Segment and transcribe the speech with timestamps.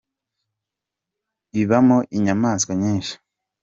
[1.61, 3.13] ibamo inyamaswa nyinshi.